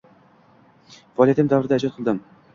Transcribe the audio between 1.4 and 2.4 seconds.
davomida ijod qildim